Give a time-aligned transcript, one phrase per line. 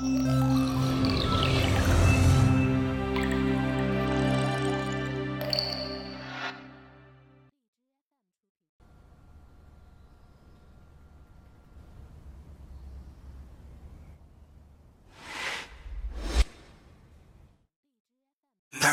[0.00, 0.06] 날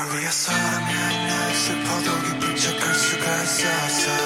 [0.10, 4.25] 위해 사랑했네 슬퍼도 기쁜 척할 수가 있었어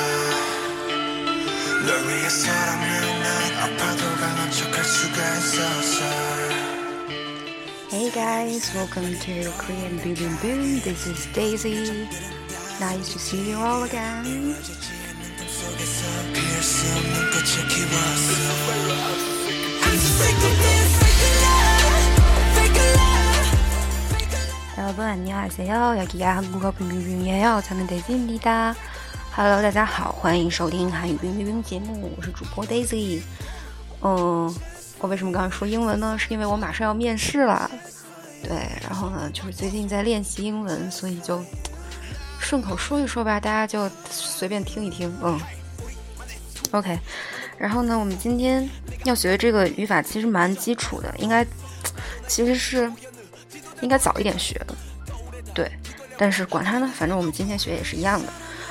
[8.08, 10.80] Hey guys, welcome to Korean Boom Boom Boom.
[10.80, 12.08] This is Daisy.
[12.80, 14.56] Nice to see you all again.
[24.76, 25.96] 여러분 안녕하세요.
[25.98, 27.62] 여기가 한국어 빙빙빙이에요.
[27.66, 28.74] 저는 데이지입니다.
[29.36, 33.20] Hello，大家好，欢迎收听韩语冰冰冰节目，我是主播 Daisy。
[34.02, 34.54] 嗯，
[34.99, 36.15] 我为什么刚刚说英文呢？
[36.19, 37.69] 是因为我马上要面试了。
[38.43, 41.43] 对，然后呢，就是最近在练习英文，所以就
[42.39, 45.13] 顺口说一说吧，大家就随便听一听。
[45.23, 45.39] 嗯
[46.71, 46.99] ，OK。
[47.57, 48.69] 然后呢，我们今天
[49.03, 51.45] 要学的这个语法其实蛮基础的，应该
[52.27, 52.91] 其实是。
[53.81, 54.75] 应该早一点学的，
[55.53, 55.71] 对，
[56.17, 58.27] 但是管它呢，反正我们今天学也是一样的。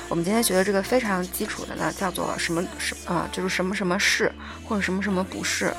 [0.07, 4.31] 我们今天学的这个非常基础的呢，叫做什么什啊，就是什么什么是
[4.67, 5.73] 或者什么什么不是。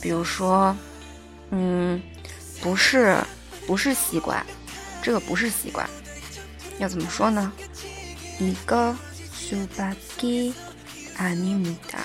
[0.00, 0.76] 比如说，
[1.50, 2.00] 嗯，
[2.60, 3.16] 不是，
[3.66, 4.44] 不是西瓜，
[5.02, 5.88] 这个不是西瓜，
[6.78, 7.52] 要怎么说呢？
[8.38, 8.94] 一个
[9.32, 10.54] 苏巴基
[11.16, 12.00] 阿尼米达。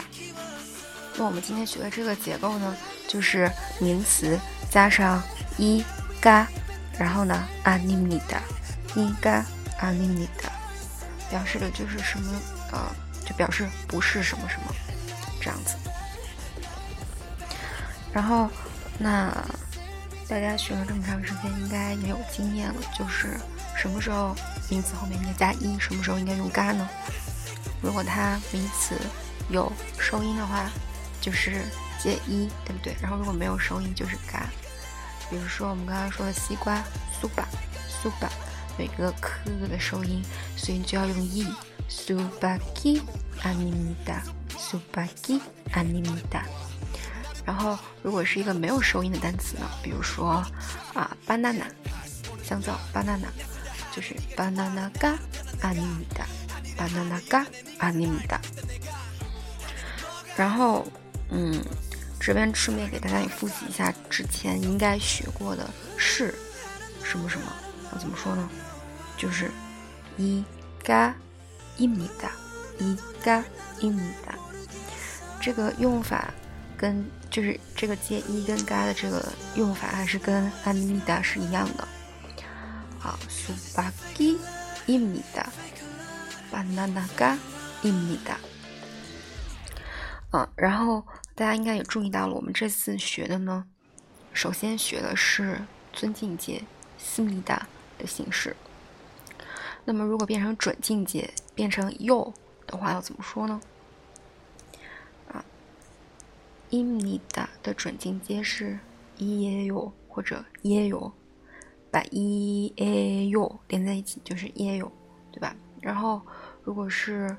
[1.17, 2.75] 那我们今天学的这个结构呢，
[3.08, 5.22] 就是名词加上
[5.58, 5.84] 一
[6.22, 6.47] 嘎，
[6.97, 8.42] 然后呢阿尼米达，
[8.95, 9.45] 一嘎
[9.80, 10.50] 阿尼米达，
[11.30, 12.31] 表示的就是什么
[12.72, 12.80] 呃，
[13.25, 14.73] 就表示不是什么什么
[15.42, 15.75] 这样子。
[18.13, 18.49] 然后，
[18.97, 19.31] 那
[20.27, 23.37] 大家学了这么长时间，应该也有经验了，就是
[23.77, 24.35] 什么时候
[24.69, 26.88] 名词后面应该加一，什么时候应该用嘎呢？
[27.81, 28.95] 如果它名词
[29.50, 30.69] 有收音的话，
[31.19, 31.61] 就是。
[32.03, 32.95] 接一对不对？
[33.00, 34.50] 然后如果没有收音就是嘎。
[35.29, 36.83] 比如说我们刚刚说的西瓜
[37.21, 37.47] 苏巴
[37.88, 38.27] 苏巴，
[38.79, 39.39] 有一个科
[39.69, 40.23] 的收音，
[40.57, 41.45] 所以你就要用 e
[41.88, 43.03] 苏巴基
[43.44, 44.23] 阿尼米达
[44.57, 45.39] 苏巴基
[45.73, 46.44] 阿尼米达。
[47.46, 50.46] 然后如果是一个没有收音的单词呢，比如说
[50.94, 51.66] 啊 banana
[52.44, 53.28] 香皂 banana
[53.91, 55.18] 就是 banana 嘎
[55.62, 56.25] 阿尼米达
[56.78, 57.46] banana 嘎
[57.80, 58.40] 阿尼米达。
[60.35, 60.85] 然后
[61.30, 61.63] 嗯。
[62.24, 66.35] 这边顺便给大家也复习一下之前应该学过的是
[67.03, 67.51] 什么什么，
[67.91, 68.47] 要怎么说呢？
[69.18, 69.50] 就是
[70.18, 70.46] 一
[70.84, 71.16] 嘎
[71.78, 72.30] 一米的，
[72.78, 73.44] 一嘎
[73.80, 74.35] 一米的。
[75.41, 76.31] 这个用法
[76.81, 81.88] 跟就是这个接一跟嘎的这个用法还是跟阿米达是一样的。
[83.00, 84.38] 好，苏巴基
[84.88, 85.46] 一米的，
[86.50, 87.38] 巴纳纳嘎
[87.84, 88.36] 一米的。
[90.31, 91.06] 嗯，然后。
[91.34, 93.66] 大家应该也注意到了，我们这次学的呢，
[94.31, 95.59] 首先学的是
[95.92, 96.62] 尊敬节
[97.00, 97.66] 思密达
[97.98, 98.56] 的形式。
[99.86, 102.31] 那么如果变成准境界，变成 yo
[102.68, 103.59] 的话，要怎么说呢？
[106.71, 108.79] 啊，伊米达的准进阶是
[109.17, 111.11] 伊耶哟或者耶哟，
[111.91, 114.91] 把伊耶哟连在一起就是耶哟，
[115.31, 115.53] 对吧？
[115.81, 116.21] 然后
[116.63, 117.35] 如果是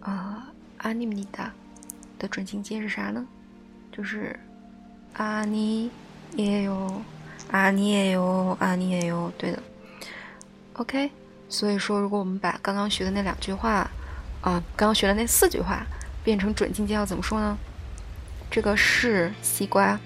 [0.00, 1.52] 啊阿尼米达
[2.18, 3.24] 的准进阶是啥呢？
[3.92, 4.38] 就是
[5.14, 5.90] 啊，你
[6.34, 7.02] 也有
[7.50, 9.62] 啊，你也有啊，你也有，对的。
[10.74, 11.10] OK，
[11.48, 13.90] 所以说，如果我们把刚刚学的那两句话
[14.40, 15.86] 啊，刚刚学的那四句话
[16.24, 17.56] 变成准进阶，要怎么说呢？
[18.51, 19.99] 这个是西瓜，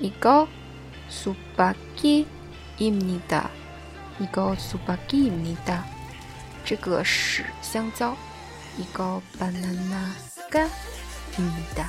[0.00, 0.46] 一个
[1.08, 2.26] 苏巴基
[2.76, 3.50] 伊米达，
[4.18, 5.84] 一个苏巴基伊米达。
[6.64, 8.16] 这个是香蕉，
[8.76, 10.12] 一个 banana
[10.50, 10.68] 干
[11.38, 11.88] 伊米达。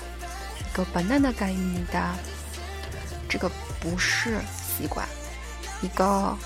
[0.71, 2.13] 个 banana 가입니 다，
[3.27, 3.49] 这个
[3.79, 5.03] 不是西瓜。
[5.81, 6.37] 一个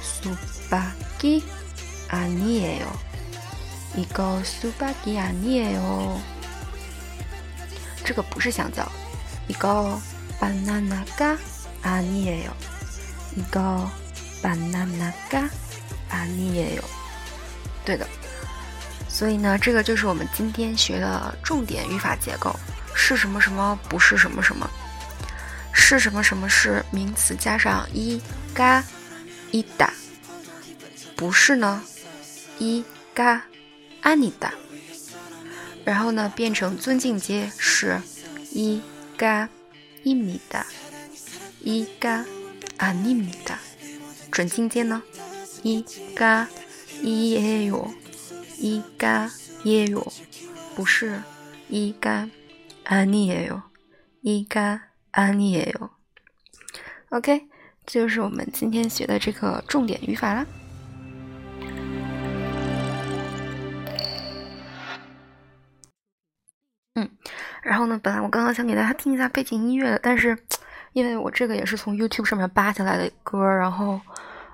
[0.00, 1.42] 수박이아니에
[2.80, 2.86] 요，
[3.96, 6.20] 一个수박이아니에 요，
[8.09, 8.83] 这个不是香蕉。
[9.47, 9.95] 一个
[10.41, 11.37] banana 嘎
[11.83, 12.51] 啊你也有，
[13.35, 13.87] 一个
[14.41, 15.41] banana 嘎
[16.09, 16.83] 啊你也有，
[17.85, 18.07] 对的。
[19.07, 22.51] 所以呢，这个就是我们今天学的重点语法结构，
[22.95, 24.67] 是什么什么不是什么什么，
[25.71, 28.19] 是什么什么是名词加上一
[28.55, 28.83] 嘎
[29.51, 29.93] 一打，
[31.15, 31.83] 不是呢
[32.57, 32.83] 一
[33.13, 33.43] 嘎
[34.01, 34.51] 啊你达。
[35.89, 37.99] 然后呢，变成尊敬阶是
[38.51, 38.79] 一
[39.17, 39.49] 嘎
[40.03, 40.63] 一米的，
[41.61, 42.23] 一嘎
[42.77, 43.57] 啊尼米的，
[44.31, 45.01] 准境界呢？
[45.63, 45.83] 一
[46.15, 46.47] 嘎
[47.01, 47.91] 一耶哟，
[48.59, 49.31] 一嘎
[49.63, 50.13] 耶哟，
[50.75, 51.23] 不是
[51.69, 52.29] 一嘎
[52.83, 53.63] 啊尼耶哟，
[54.21, 55.89] 一嘎啊尼耶哟。
[57.09, 57.47] OK，
[57.87, 60.45] 这就是我们今天学的这个重点语法啦。
[67.61, 70.37] 然后呢，本来我刚刚想给大家听一下背景音乐的，但是
[70.93, 73.99] 因为我这个也是从 YouTube 上面扒下来的歌，然后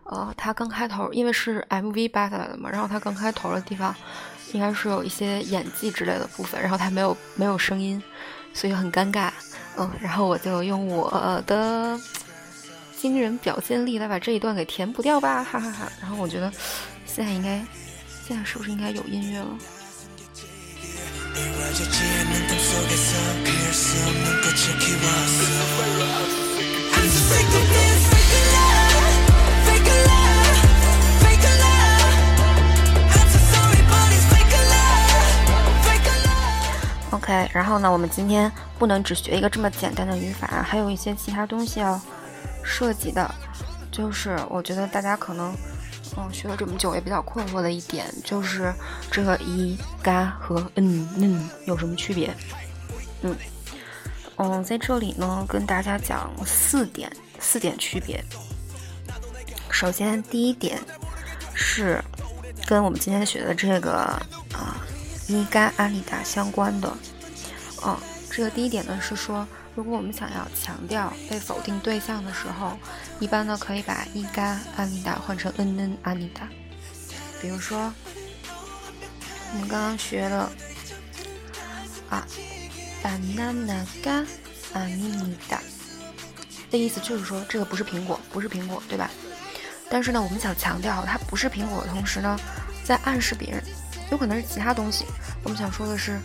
[0.04, 3.96] 呃，它刚开头因为是 MV 扒下来的嘛，然后它刚开头的地方
[4.54, 8.02] 应该是有一些演技之类的部分，然后它没有没有声音，
[8.54, 9.30] 所以很尴尬。
[9.78, 12.00] 嗯，然后我就用我的。
[12.98, 15.92] 惊人表现力来把这一段给填补掉吧，哈哈哈！
[16.02, 16.52] 然后我觉得
[17.06, 17.64] 现在应该，
[18.26, 19.48] 现在是不是应该有音乐了
[37.12, 42.00] ？OK，然后呢，我们今天不能只学一个这么简单的语法，还有一些其他东西要。
[42.68, 43.30] 涉及的，
[43.92, 45.56] 就是我觉得大家可能，
[46.18, 48.74] 嗯，学了这么久也比较困惑的一点，就是
[49.12, 52.36] 这个一嘎和嗯嗯有什么区别？
[53.26, 53.36] 嗯
[54.38, 58.24] 嗯，在这里呢，跟大家讲四点，四点区别。
[59.72, 60.80] 首先，第一点
[61.56, 62.00] 是
[62.68, 63.94] 跟我们今天学的这个
[64.54, 64.78] 啊
[65.28, 66.88] 一嘎阿里达相关的。
[67.82, 67.98] 哦，
[68.30, 69.48] 这个第一点呢是说。
[69.76, 72.78] 如果我们想要强调被否定对象的时候，
[73.20, 76.48] 一般呢可以把伊嘎阿尼达换成嗯嗯阿尼达。
[77.42, 77.92] 比如说，
[79.52, 80.50] 我们刚刚学了
[82.10, 82.26] 啊
[83.06, 84.26] ，banana 嘎
[84.74, 85.62] 阿尼尼达
[86.72, 89.12] 的意思就是说这个不是苹果，不是苹果，对吧？
[89.90, 92.40] 但是呢，我们想强调它不是苹果的同时呢，
[92.84, 93.64] 在暗示别人
[94.10, 95.06] 有可能是其他东西。
[95.44, 96.20] 我们想说的是，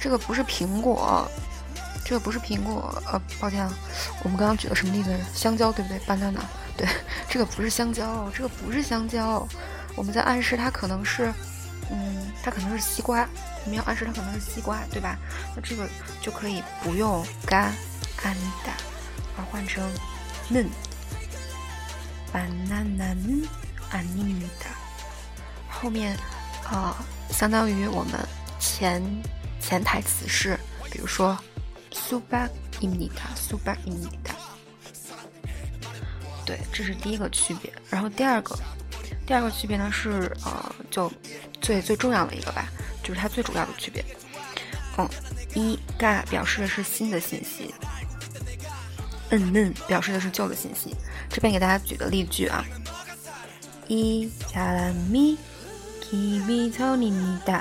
[0.00, 1.30] 这个不是苹果。
[2.06, 3.72] 这个不是苹果，呃，抱歉啊，
[4.22, 5.10] 我们刚刚举的什么例子？
[5.34, 6.40] 香蕉，对不对？banana，
[6.76, 6.86] 对，
[7.30, 9.48] 这个不是香蕉，这个不是香蕉，
[9.96, 11.32] 我们在暗示它可能是，
[11.90, 13.26] 嗯，它可能是西瓜，
[13.64, 15.18] 我们要暗示它可能是西瓜，对吧？
[15.56, 15.88] 那这个
[16.20, 17.74] 就可以不用干
[18.22, 18.34] 安
[18.64, 18.72] 达，
[19.36, 19.82] 而换成
[20.48, 20.68] 嫩
[22.32, 23.46] ，banana
[23.90, 24.70] 安妮达，
[25.68, 26.16] 后面
[26.64, 26.96] 啊，
[27.30, 28.20] 相当于我们
[28.60, 29.02] 前
[29.60, 30.58] 前台词是，
[30.90, 31.38] 比如说。
[31.96, 32.50] Super
[32.80, 34.34] imita，super imita。
[36.44, 37.72] 对，这是第一个区别。
[37.88, 38.58] 然后第二个，
[39.24, 41.10] 第二个区别呢是呃，就
[41.62, 42.66] 最最重要的一个吧，
[43.04, 44.02] 就是它最主要的区别，
[44.96, 45.06] 嗯，
[45.54, 47.74] 一嘎表示的是新的信息，
[49.28, 50.96] 嗯嗯表示的是旧的信息。
[51.28, 52.64] 这边给大家举个例句啊，
[53.88, 55.36] 伊萨拉米
[56.02, 57.60] ，kimisoniida，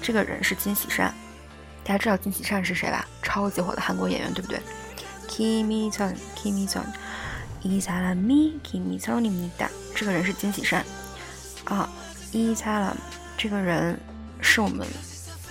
[0.00, 1.12] 这个人是金喜善，
[1.84, 3.06] 大家知道金喜善是谁吧？
[3.22, 4.58] 超级火的韩国演员，对不对
[5.28, 6.86] ？kimisoni，kimisoni，
[7.60, 10.82] 伊萨拉米，kimisoniida，这个人是金喜善
[11.64, 11.90] 啊，
[12.32, 12.96] 伊萨拉，
[13.36, 14.00] 这个人。
[14.42, 14.86] 是我们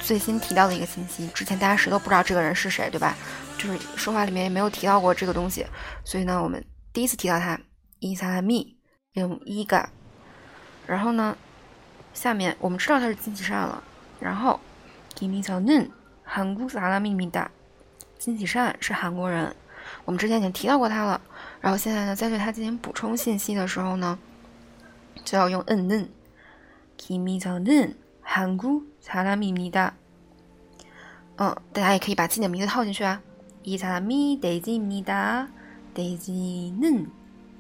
[0.02, 3.16] 最新提到的一个信息之前大家谁都不知道这个人是谁对吧？
[3.58, 5.66] 就是说话里面也没有提到过这个东西
[6.04, 7.56] 所以呢我们第一次提到他
[8.02, 8.76] is ami
[9.14, 9.88] 用伊个
[10.88, 11.38] 然后呢
[12.14, 13.84] 下面我们知道他是金喜善了
[14.20, 14.60] 然后
[15.16, 15.90] give me a noon
[16.24, 17.50] 韩国萨拉米米的
[18.18, 19.56] 金喜善是韩国人
[20.06, 21.20] 我们之前已经提到过他了。
[21.60, 24.18] 然后现在呢在对他进行补充信息的时候呢
[25.24, 26.10] 就要用嗯嗯。
[26.98, 27.96] give me a noon
[28.31, 29.95] 韩国萨拉秘密的。
[31.37, 33.21] 嗯，大家也可以把自己的名字套进去啊。
[33.67, 35.49] 이사람이데이지입니 다，
[35.93, 37.09] 데이지 는，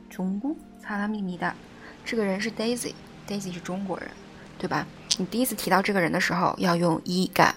[0.08, 1.52] 中国萨拉秘密的。
[2.04, 4.08] 这个人是 Daisy，Daisy 是中国人，
[4.56, 4.86] 对吧？
[5.18, 7.52] 你第一次提到这个人的时候，要用一가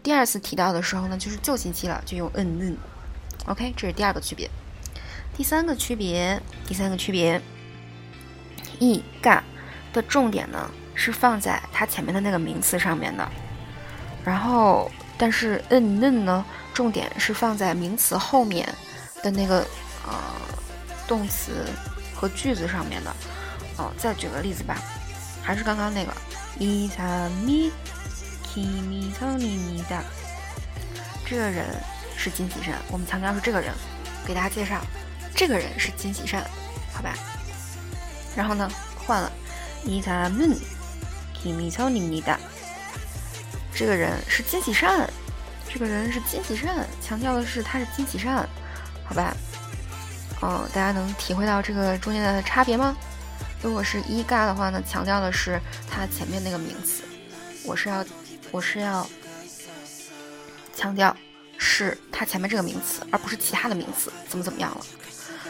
[0.00, 2.76] 第二次提到的时候呢，就是旧信息了，就用嗯嗯。
[3.46, 4.48] OK，这是第二个区别。
[5.36, 7.42] 第三个区别，第三个区别，
[8.78, 9.42] e 嘎
[9.92, 13.25] 的重点呢 是放在它前面的那个名词上面的，
[14.25, 18.67] 然后但是嗯嗯呢，重点是放在名词后面
[19.23, 19.59] 的那个
[20.05, 20.13] 呃
[21.07, 21.65] 动词
[22.13, 23.15] 和句子上面的。
[23.77, 24.75] 哦，再举个例子吧，
[25.43, 26.11] 还是刚刚那个
[26.57, 27.71] 一三米。
[28.57, 30.03] 米特尼尼的
[31.23, 31.63] 这个人
[32.17, 33.71] 是金喜善，我们强调是这个人，
[34.25, 34.81] 给大家介绍，
[35.35, 36.43] 这个人是金喜善，
[36.91, 37.13] 好吧？
[38.35, 39.31] 然后呢，换了
[39.85, 40.27] 伊塔
[41.43, 42.37] 姆米特尼尼的
[43.73, 45.09] 这个人是金喜善，
[45.71, 48.47] 这个人是金喜善，强调的是他是金喜善，
[49.05, 49.35] 好吧？
[50.41, 52.95] 嗯，大家能体会到这个中间的差别吗？
[53.61, 57.01] 如果是一嘎的话呢，强调的是它前面那个名词，
[57.63, 58.05] 我是要
[58.51, 59.07] 我是要
[60.75, 61.15] 强调
[61.57, 64.85] 是它前面这个名词，而不是其他的名词怎么怎么样了。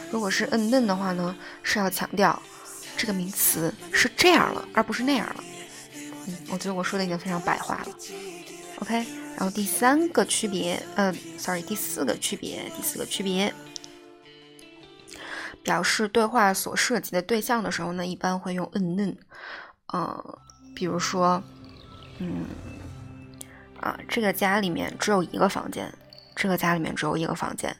[0.09, 2.41] 如果是嗯嫩的话呢，是要强调
[2.95, 5.43] 这个名词是这样了，而不是那样了。
[6.26, 7.86] 嗯，我觉得我说的已经非常白话了。
[8.76, 8.94] OK，
[9.36, 13.54] 然后第三个区别，呃，sorry，第四个区别，第四个区别。
[15.62, 19.16] 表示对话所涉及的对象的时候呢，一般会用嗯嫩，
[19.86, 20.40] 呃，
[20.74, 21.40] 比如说，
[22.18, 22.46] 嗯，
[23.80, 25.94] 啊，这个家里面只有一个房间，
[26.34, 27.76] 这个家里面只有一个房间，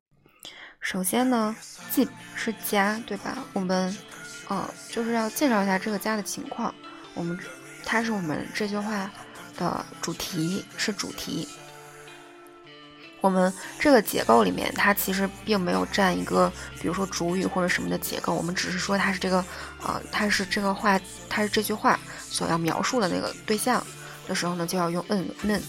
[0.80, 1.54] 首先呢，
[1.92, 3.38] 집是家，对吧？
[3.52, 3.96] 我们，
[4.48, 6.74] 呃，就是要介绍一下这个家的情况。
[7.14, 7.38] 我们，
[7.84, 9.10] 它是我们这句话
[9.56, 11.46] 的主题，是主题。
[13.20, 18.32] 我们这个结构里面，它其实并没有占一个，比如说主语或者什么的结构。
[18.32, 19.44] 我们只是说它是这个，
[19.82, 23.86] 呃，它是这个话，它是这句话所要描述的那个对象
[24.26, 25.62] 的时候呢，就要用嗯嫩。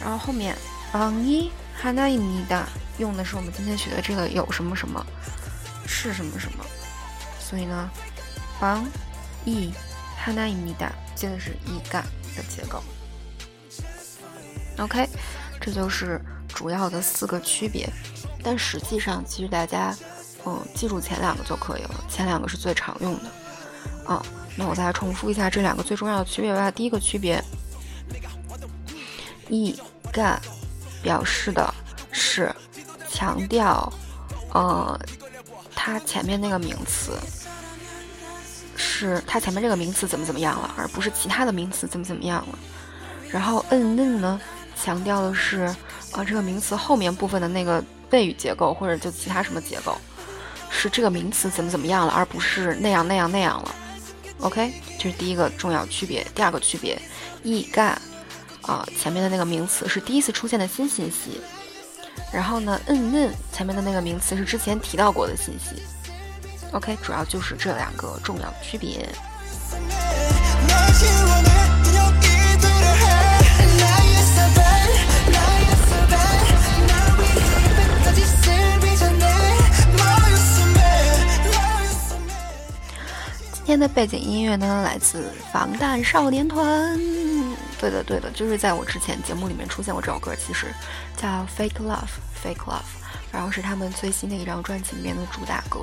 [0.00, 0.56] 然后后面
[0.92, 2.64] 방이하나입니다
[2.98, 5.04] 用的是我们今天学的这个有什么什么，
[5.86, 6.64] 是什么什么。
[7.38, 7.90] 所以呢，
[8.60, 8.86] 방
[9.44, 9.72] 이。
[10.18, 12.02] 哈纳伊米达接的是一嘎
[12.34, 12.82] 的结构。
[14.78, 15.08] OK，
[15.60, 17.88] 这就是主要的四个区别。
[18.42, 19.96] 但实际上，其实大家
[20.44, 23.30] 嗯记住前两个就可以了，前两个是最常用的。
[24.04, 24.20] 啊，
[24.56, 26.72] 那我再重复一下这两个最重要的区别吧。
[26.72, 27.40] 第一个区别，
[29.48, 29.78] 一
[30.12, 30.40] 嘎
[31.01, 31.73] 表示的
[32.11, 32.53] 是
[33.09, 33.91] 强调
[34.53, 34.99] 呃
[35.75, 37.13] 它前面那个名词。
[38.83, 42.59] 是它前面这个名词怎么怎么样了，而不是其他的名词怎么怎么样了。
[43.29, 44.41] 然后嗯嗯呢，
[44.75, 45.61] 强调的是
[46.11, 49.95] 啊这个名词后面部分的那个谓语结构或者就其他什么结构，
[50.69, 53.75] 是这个名词怎么怎么样了，而不是那样那样那样了。
[54.39, 56.25] OK，这是第一个重要区别。
[56.33, 56.99] 第二个区别，
[57.43, 57.99] 一干
[58.63, 61.41] 啊前面的那个名词是第一次出现的新信息，
[62.31, 65.81] 然后呢嗯嗯前面的那个名词是之前提到过的信息。
[66.71, 69.09] OK，主要就是这两个重要的区别。
[83.53, 87.20] 今天的背景音乐呢，来自防弹少年团。
[87.81, 90.67] 对的，对的，就是在我之前节目里面出现过这首歌，其实
[91.17, 91.97] 叫《Fake Love》
[92.45, 92.83] ，Fake Love，
[93.31, 95.81] 然后是他们最新的一张专辑里面的主打歌。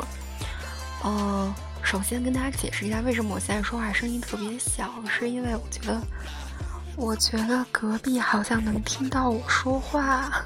[1.05, 1.53] 嗯，
[1.83, 6.01] 首先跟大家解释一下，为什么我现在说话声音特别小，是因为我觉得，
[6.95, 10.45] 我觉得隔壁好像能听到我说话。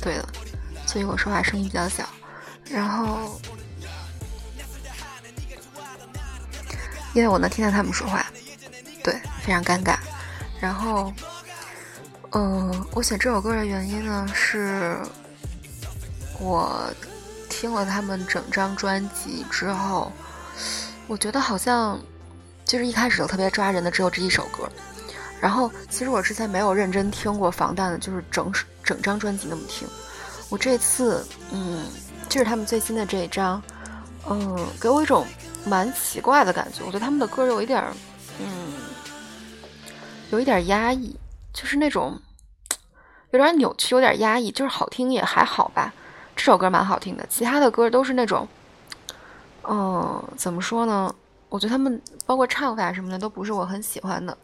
[0.00, 0.28] 对了，
[0.86, 2.08] 所以我说话声音比较小，
[2.70, 3.40] 然后，
[7.14, 8.24] 因为我能听到他们说话，
[9.02, 9.98] 对，非常尴尬。
[10.60, 11.12] 然后，
[12.32, 14.96] 嗯，我选这首歌的原因呢，是
[16.38, 16.82] 我。
[17.52, 20.10] 听了他们整张专辑之后，
[21.08, 22.00] 我觉得好像
[22.64, 24.66] 就是一开始就特别抓人的只有这一首歌。
[25.40, 28.50] 然后其实我之前没有认真听过防弹的，就是整
[28.82, 29.86] 整张专辑那么听。
[30.48, 31.84] 我这次嗯，
[32.30, 33.60] 就是他们最新的这一张，
[34.26, 35.26] 嗯，给我一种
[35.66, 36.82] 蛮奇怪的感觉。
[36.82, 37.84] 我觉得他们的歌有一点
[38.38, 38.46] 嗯，
[40.30, 41.16] 有一点压抑，
[41.52, 42.18] 就是那种
[43.32, 45.92] 有点扭曲，有点压抑，就是好听也还好吧。
[46.36, 48.46] 这首歌蛮好听的，其他的歌都是那种，
[49.68, 51.12] 嗯，怎么说呢？
[51.48, 54.36] 我觉得他们包括唱法什么的都不是我很喜欢的，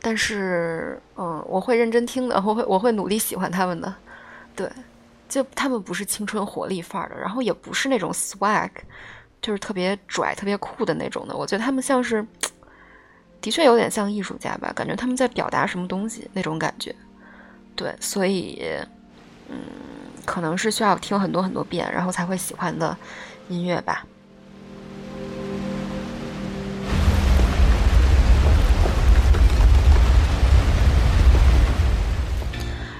[0.00, 3.94] 但是，嗯，我会认真听的，我会我会努力喜欢他们的。
[4.56, 4.68] 对，
[5.28, 8.70] 就他们不是青春活力范儿的，然后也不是那种 swag，
[9.40, 11.36] 就是特别拽、特别酷的那种的。
[11.36, 12.26] 我觉得他们像是，
[13.42, 16.94] 的确有点像艺术家吧，感觉他们在表达什么东西那种感觉。
[17.76, 18.62] 对，所以，
[19.50, 19.56] 嗯。
[20.24, 22.96] 可能是需要听很多很多遍，然后才会喜欢的
[23.48, 24.06] 音乐吧。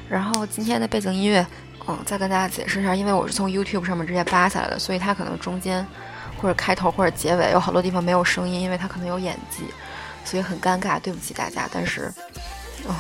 [0.08, 1.46] 然后今天的背景音乐，
[1.86, 5.86] 嗯，再跟大家解释一下，因为我是从 YouTube 上面直接扒下来的，所以它可能中间
[6.36, 9.62] 或者开头或者结尾有好多地方没有声音，因为它可能有演技，
[10.24, 11.68] 所以很尴尬，对不起大家。
[11.72, 12.12] 但是，
[12.86, 12.94] 哦，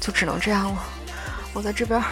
[0.00, 0.82] 就只能这样了。
[1.52, 2.02] 我在这边。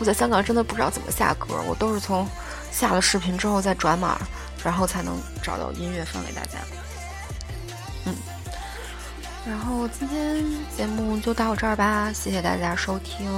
[0.00, 2.28] 我在香港真的不知道怎么下歌，我都是从
[2.72, 4.18] 下了视频之后再转码，
[4.64, 6.58] 然后才能找到音乐放给大家。
[8.04, 8.12] 嗯。
[9.46, 10.44] 然后今天
[10.76, 13.30] 节目就到这儿吧，谢谢大家收听。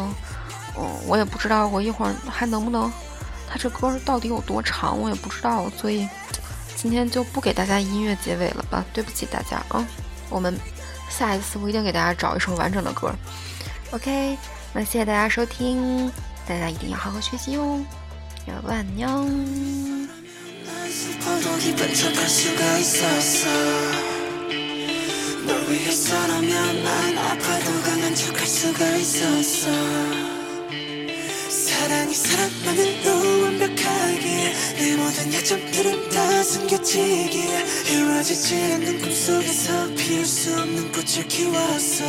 [0.78, 2.90] 嗯，我也不知道我一会儿还能不能，
[3.46, 6.08] 他这歌到底有多长，我也不知道，所以
[6.74, 9.86] 今天就不给大家音乐结尾了吧，对不起大家啊。
[10.29, 10.57] 我们
[11.09, 13.13] 下一次我一定给大家找一首完整的歌。
[13.91, 14.37] OK，
[14.73, 16.11] 那谢谢大家收听，
[16.47, 17.79] 大家一定要好好学习哟。
[18.45, 19.27] 要不安녕。
[25.43, 29.69] 널 위해서라면 난 아파도 강한 척할 수가 있었어
[31.49, 33.14] 사랑이 사랑만으로 완벽하기에 내
[35.16, 42.04] 모든 약점들은 다 숨겨지기에 이루어지지 않는 꿈속에서 피울 수 없는 꽃을 키웠어